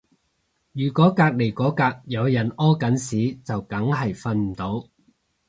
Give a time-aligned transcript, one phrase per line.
[0.71, 4.87] 如果隔離嗰格有人屙緊屎就梗係瞓唔到